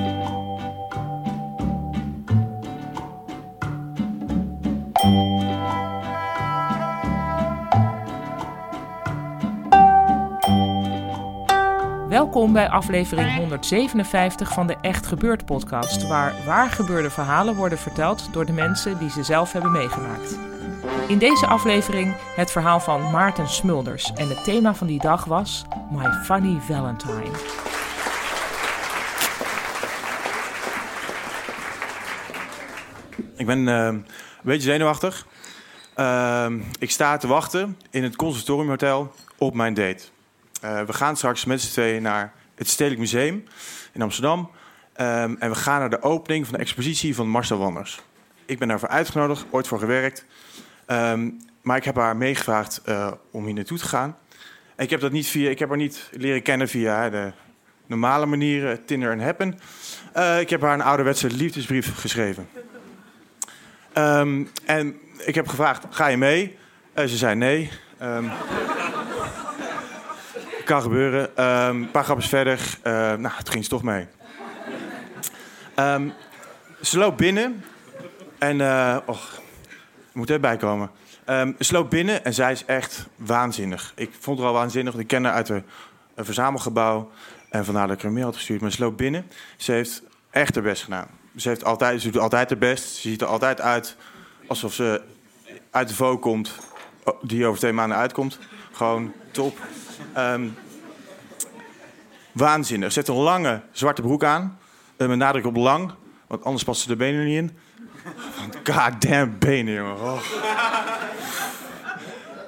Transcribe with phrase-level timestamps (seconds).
[12.52, 18.46] bij aflevering 157 van de Echt Gebeurd podcast, waar waar gebeurde verhalen worden verteld door
[18.46, 20.38] de mensen die ze zelf hebben meegemaakt.
[21.08, 25.64] In deze aflevering het verhaal van Maarten Smulders en het thema van die dag was
[25.90, 27.71] My Funny Valentine.
[33.42, 34.04] Ik ben uh, een
[34.42, 35.26] beetje zenuwachtig.
[35.96, 36.46] Uh,
[36.78, 40.04] ik sta te wachten in het conservatoriumhotel op mijn date.
[40.64, 43.44] Uh, we gaan straks met z'n tweeën naar het Stedelijk Museum
[43.92, 44.38] in Amsterdam.
[44.40, 48.00] Um, en we gaan naar de opening van de expositie van Marcel Wanders.
[48.46, 50.24] Ik ben daarvoor uitgenodigd, ooit voor gewerkt.
[50.86, 54.16] Um, maar ik heb haar meegevraagd uh, om hier naartoe te gaan.
[54.76, 57.32] Ik heb, dat niet via, ik heb haar niet leren kennen via de
[57.86, 59.58] normale manieren, Tinder en Happen.
[60.40, 62.48] Ik heb haar een ouderwetse liefdesbrief geschreven.
[63.94, 66.56] Um, en ik heb gevraagd, ga je mee?
[66.94, 67.70] Uh, ze zei nee.
[68.02, 68.30] Um,
[70.64, 71.44] kan gebeuren.
[71.44, 72.78] Um, een paar grapjes verder.
[73.18, 74.06] Nou, het ging ze toch mee.
[76.80, 77.64] ze loopt binnen.
[78.38, 79.40] En, uh, och,
[80.12, 80.90] moet erbij komen.
[81.58, 83.92] ze loopt binnen en zij is echt waanzinnig.
[83.96, 84.94] Ik vond haar al waanzinnig.
[84.94, 85.64] Ik ken haar uit een
[86.16, 87.10] verzamelgebouw.
[87.50, 88.60] En vandaar dat ik er een mail had gestuurd.
[88.60, 89.26] Maar ze loopt binnen.
[89.56, 91.20] Ze heeft echt haar best gedaan.
[91.36, 92.84] Ze, heeft altijd, ze doet altijd haar best.
[92.84, 93.96] Ze ziet er altijd uit
[94.46, 95.02] alsof ze
[95.70, 96.52] uit de vo komt,
[97.22, 98.38] die over twee maanden uitkomt.
[98.72, 99.58] Gewoon top.
[100.16, 100.54] Um,
[102.32, 102.92] waanzinnig.
[102.92, 104.58] Ze heeft een lange zwarte broek aan.
[104.96, 105.92] Uh, met nadruk op lang,
[106.26, 107.58] want anders past ze de benen niet in.
[108.64, 110.00] God damn benen, jongen.
[110.00, 110.20] Oh.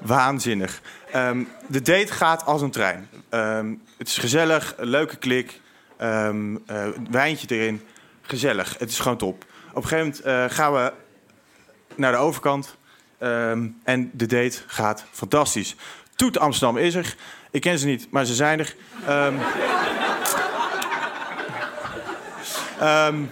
[0.01, 0.81] Waanzinnig.
[1.17, 3.09] Um, de date gaat als een trein.
[3.31, 5.61] Um, het is gezellig, een leuke klik.
[6.01, 6.65] Um,
[7.11, 7.83] wijntje erin.
[8.27, 8.79] Gezellig.
[8.79, 9.45] Het is gewoon top.
[9.73, 10.93] Op een gegeven moment uh, gaan we
[11.95, 12.77] naar de overkant.
[13.21, 15.77] Um, en de date gaat fantastisch.
[16.17, 17.17] Toet Amsterdam is er.
[17.51, 18.75] Ik ken ze niet, maar ze zijn er.
[19.09, 19.41] Um,
[22.83, 23.31] um,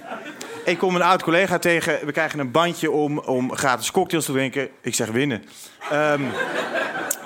[0.65, 2.07] ik kom een oud collega tegen.
[2.07, 4.69] We krijgen een bandje om, om gratis cocktails te drinken.
[4.81, 5.45] Ik zeg winnen.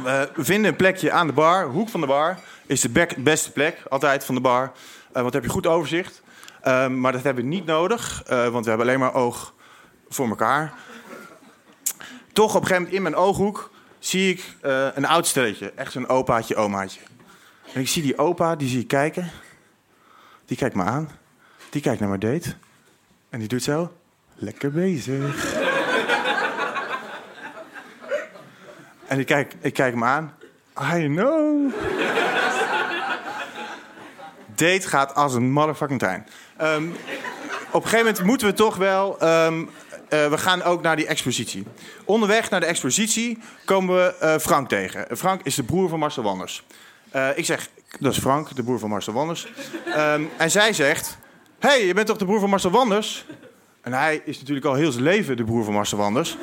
[0.02, 1.64] we vinden een plekje aan de bar.
[1.64, 4.62] Hoek van de bar is de beste plek, altijd van de bar.
[4.62, 4.72] Uh,
[5.12, 6.22] want dan heb je goed overzicht.
[7.00, 9.54] Maar dat hebben we niet nodig, uh, want we hebben alleen maar oog
[10.08, 10.74] voor elkaar
[12.36, 15.72] toch op een gegeven moment in mijn ooghoek zie ik uh, een oud stelletje.
[15.74, 17.00] Echt zo'n opaatje, omaatje.
[17.72, 19.30] En ik zie die opa, die zie ik kijken.
[20.44, 21.10] Die kijkt me aan.
[21.70, 22.54] Die kijkt naar mijn date.
[23.28, 23.92] En die doet zo.
[24.34, 25.54] Lekker bezig.
[29.06, 30.34] en ik kijk, ik kijk hem aan.
[30.94, 31.72] I know.
[34.56, 36.26] Date gaat als een motherfucking trein.
[36.62, 36.94] Um,
[37.70, 41.06] op een gegeven moment moeten we toch wel um, uh, we gaan ook naar die
[41.06, 41.66] expositie.
[42.04, 45.16] Onderweg naar de expositie komen we uh, Frank tegen.
[45.16, 46.64] Frank is de broer van Marcel Wanders.
[47.16, 47.68] Uh, ik zeg,
[47.98, 49.52] dat is Frank, de broer van Marcel Wanders.
[49.96, 51.18] Um, en zij zegt,
[51.58, 53.26] hey, je bent toch de broer van Marcel Wanders?
[53.80, 56.36] En hij is natuurlijk al heel zijn leven de broer van Marcel Wanders.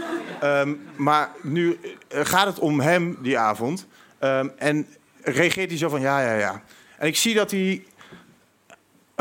[0.95, 3.85] Maar nu gaat het om hem die avond.
[4.57, 4.87] En
[5.21, 6.61] reageert hij zo van, ja, ja, ja.
[6.97, 7.85] En ik zie dat hij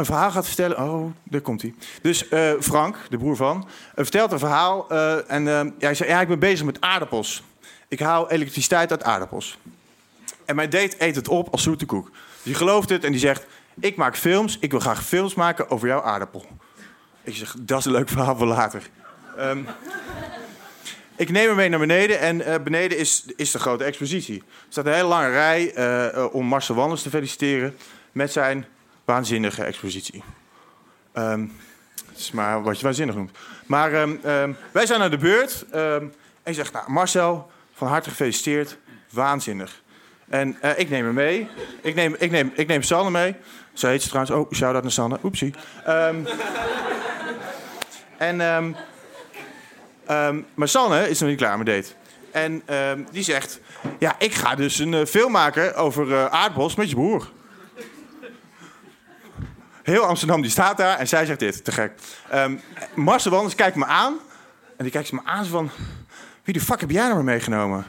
[0.02, 0.78] een verhaal gaat vertellen.
[0.78, 1.74] Oh, daar komt hij.
[2.02, 4.86] Dus uh, Frank, de broer van, uh, vertelt een verhaal.
[4.92, 7.42] Uh, en hij zei: Ja, ik ben bezig met aardappels.
[7.88, 9.58] Ik haal elektriciteit uit aardappels.
[10.44, 12.10] En mijn date eet het op als zoete koek.
[12.42, 13.46] Die gelooft het en die zegt:
[13.80, 14.56] Ik maak films.
[14.60, 16.46] Ik wil graag films maken over jouw aardappel.
[17.22, 18.82] Ik zeg: Dat is een leuk verhaal voor later.
[19.38, 19.66] Um,
[21.16, 24.38] ik neem hem mee naar beneden en beneden is, is de grote expositie.
[24.38, 25.76] Er staat een hele lange rij
[26.26, 27.76] om Marcel Wanders te feliciteren
[28.12, 28.66] met zijn
[29.04, 30.22] waanzinnige expositie.
[31.14, 31.52] Um,
[32.08, 33.38] het is maar wat je waanzinnig noemt.
[33.66, 35.64] Maar um, um, wij zijn aan de beurt.
[35.70, 36.12] en
[36.44, 38.76] je zegt, nou, Marcel, van harte gefeliciteerd.
[39.10, 39.82] Waanzinnig.
[40.28, 41.48] En uh, ik neem hem mee.
[41.80, 43.34] Ik neem, ik neem, ik neem Sanne mee.
[43.72, 44.36] Zo heet ze trouwens.
[44.36, 45.18] Oh, shout-out naar Sanne.
[45.22, 45.54] Oepsie.
[48.18, 48.40] en
[50.06, 51.88] Ehm, maar Sanne is nog niet klaar met date.
[52.30, 53.60] En ehm, die zegt...
[53.98, 57.30] Ja, ik ga dus een eh, film maken over eh, aardbos met je broer.
[59.82, 61.64] Heel Amsterdam die staat daar en zij zegt dit.
[61.64, 61.92] Te gek.
[62.30, 62.56] Ehm
[62.94, 64.18] Marcel Wanders kijkt me aan.
[64.76, 65.70] En die kijkt ze me aan van...
[66.44, 67.84] Wie de fuck heb jij nou meegenomen?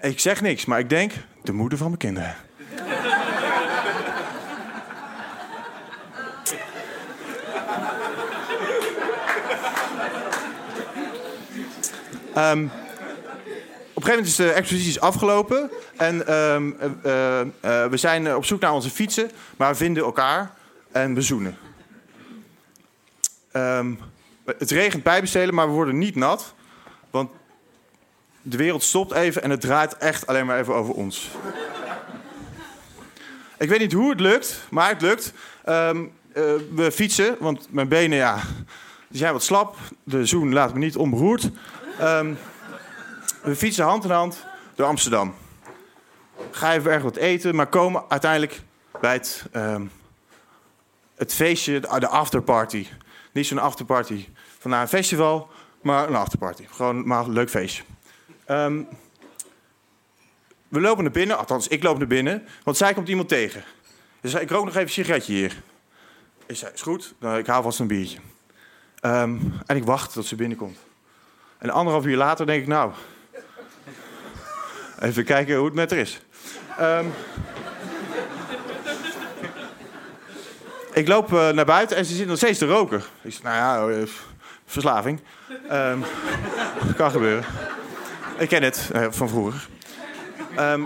[0.00, 1.12] Ik zeg niks, maar ik denk...
[1.42, 2.36] De moeder van mijn kinderen.
[12.34, 12.66] Ehm,
[14.04, 15.70] een gegeven moment is de expositie afgelopen.
[15.96, 16.70] En ehm,
[17.02, 19.30] eh, eh, we zijn op zoek naar onze fietsen.
[19.56, 20.54] Maar we vinden elkaar
[20.92, 21.58] en we zoenen.
[23.52, 23.94] Ehm,
[24.44, 26.54] het regent bijbestelen, maar we worden niet nat.
[27.10, 27.30] Want
[28.42, 31.30] de wereld stopt even en het draait echt alleen maar even over ons.
[33.58, 35.32] Ik weet niet hoe het lukt, maar het lukt.
[35.64, 36.42] Ehm, eh,
[36.74, 38.40] we fietsen, want mijn benen ja,
[39.10, 39.76] zijn wat slap.
[40.02, 41.50] De zoen laat me niet onberoerd.
[43.44, 45.34] We fietsen hand in hand door Amsterdam.
[46.50, 48.62] Ga even erg wat eten, maar komen uiteindelijk
[49.00, 49.86] bij het, ehm,
[51.14, 52.86] het feestje, de afterparty.
[53.32, 55.50] Niet zo'n afterparty van na een festival,
[55.82, 56.66] maar een afterparty.
[56.70, 57.82] Gewoon maar een leuk feestje.
[58.44, 58.82] Ehm,
[60.68, 63.64] we lopen naar binnen, althans ik loop naar binnen, want zij komt iemand tegen.
[64.22, 65.62] Ze zei, ik rook nog even een sigaretje hier.
[66.46, 68.18] Ik zei, is goed, nou, ik haal vast een biertje.
[69.00, 70.78] Ehm, en ik wacht tot ze binnenkomt.
[71.58, 72.92] En anderhalf uur later denk ik, nou,
[75.00, 76.20] even kijken hoe het met haar is.
[76.78, 77.06] Ehm,
[80.92, 83.02] ik loop eh, naar buiten en ze zit nog steeds te roken.
[83.42, 84.08] Nou ja, eh,
[84.66, 85.20] verslaving.
[85.68, 85.98] Ehm,
[86.96, 87.44] kan gebeuren.
[88.38, 89.68] Ik ken het eh, van vroeger.
[90.56, 90.82] Ehm,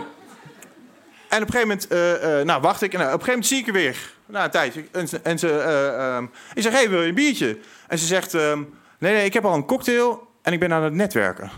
[1.29, 2.95] en op een gegeven moment, nou wacht ik.
[2.95, 4.13] En op een gegeven moment zie ik haar weer.
[4.27, 4.91] Na een tijd.
[5.23, 7.59] En ze, ik zeg, hey, wil je een biertje?
[7.87, 8.67] En ze zegt, nee,
[8.99, 11.51] nee, ik heb al een cocktail en ik ben aan het netwerken.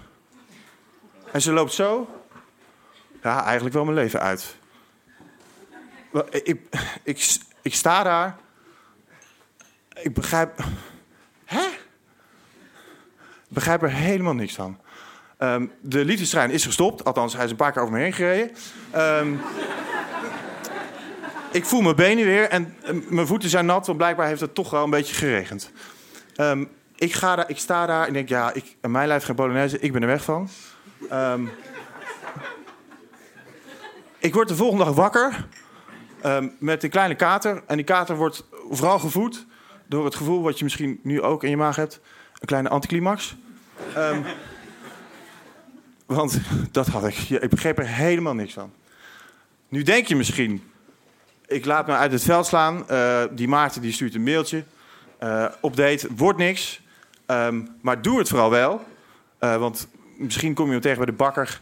[1.33, 2.20] En ze loopt zo,
[3.23, 4.57] ja, eigenlijk wel mijn leven uit.
[6.31, 6.61] Ik, ik,
[7.03, 8.37] ik, ik sta daar.
[10.03, 10.65] Ik begrijp...
[11.45, 11.67] Hè?
[13.49, 14.79] Ik begrijp er helemaal niks van.
[15.39, 17.05] Ehm, de liefdestrein is gestopt.
[17.05, 18.51] Althans, hij is een paar keer over me heen gereden.
[18.91, 19.35] Ehm,
[21.53, 22.77] ik voel mijn benen weer en
[23.09, 25.71] mijn voeten zijn nat, want blijkbaar heeft het toch wel een beetje geregend.
[26.35, 26.65] Ehm,
[26.95, 29.93] ik, ga daar, ik sta daar en denk, ja, ik, mijn lijf geen Polonaise, ik
[29.93, 30.49] ben er weg van.
[34.21, 35.47] Ik word de volgende dag wakker
[36.21, 37.63] ehm, met een kleine kater.
[37.67, 39.47] En die kater wordt vooral gevoed
[39.87, 42.01] door het gevoel wat je misschien nu ook in je maag hebt.
[42.33, 43.37] Een kleine anticlimax.
[43.95, 44.23] Ehm,
[46.07, 46.41] want
[46.73, 47.19] dat had ik.
[47.19, 48.73] Ik begreep er helemaal niks van.
[49.69, 50.71] Nu denk je misschien,
[51.47, 52.89] ik laat me uit het veld slaan.
[52.89, 54.65] Eh, die Maarten die stuurt een mailtje.
[55.19, 56.81] Eh update, wordt niks.
[57.27, 58.85] Ehm, maar doe het vooral wel.
[59.39, 61.61] Eh, want misschien kom je hem tegen bij de bakker.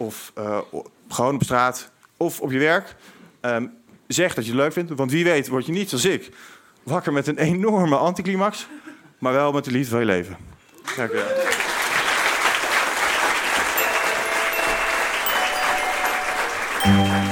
[0.00, 0.58] Of eh,
[1.08, 1.90] gewoon op straat.
[2.16, 2.96] Of op je werk.
[3.40, 3.66] Ehm,
[4.06, 4.90] zeg dat je het leuk vindt.
[4.94, 6.30] Want wie weet word je niet zoals ik.
[6.82, 8.66] Wakker met een enorme anticlimax.
[9.18, 10.36] Maar wel met de liefde van je leven.
[10.96, 11.26] Dank u wel.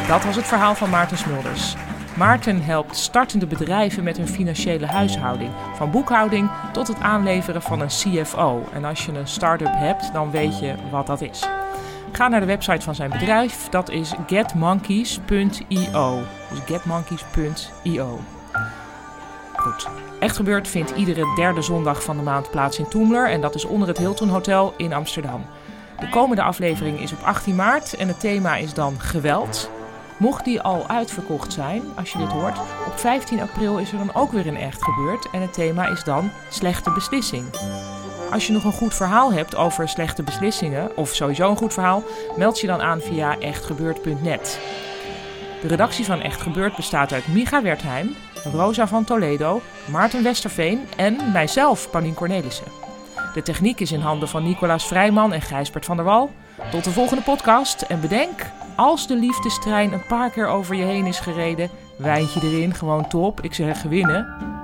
[0.09, 1.75] Dat was het verhaal van Maarten Smulders.
[2.17, 5.51] Maarten helpt startende bedrijven met hun financiële huishouding.
[5.75, 8.69] Van boekhouding tot het aanleveren van een CFO.
[8.73, 11.58] En als je een start-up hebt, dan weet je wat dat is.
[12.13, 16.23] Ga naar de website van zijn bedrijf, dat is getmonkeys.io.
[16.51, 18.21] Dus getmonkeys.io.
[19.57, 19.89] Goed.
[20.21, 23.31] Echt gebeurd vindt iedere derde zondag van de maand plaats in Toemler.
[23.31, 25.45] En dat is onder het Hilton Hotel in Amsterdam.
[26.01, 29.71] De komende aflevering is op 18 maart en het thema is dan geweld.
[30.17, 34.15] Mocht die al uitverkocht zijn, als je dit hoort, op 15 april is er dan
[34.15, 37.45] ook weer een echt gebeurd en het thema is dan slechte beslissing.
[38.31, 42.03] Als je nog een goed verhaal hebt over slechte beslissingen, of sowieso een goed verhaal,
[42.37, 44.61] meld je dan aan via echtgebeurd.net.
[45.61, 48.15] De redactie van Echt Gebeurd bestaat uit Micha Wertheim,
[48.53, 52.67] Rosa van Toledo, Maarten Westerveen en mijzelf, Paulien Cornelissen.
[53.35, 56.31] De techniek is in handen van Nicolaas Vrijman en Gijsbert van der Wal.
[56.71, 61.07] Tot de volgende podcast en bedenk, als de liefdestrein een paar keer over je heen
[61.07, 64.58] is gereden, wijntje erin, gewoon top, ik zeg gewinnen.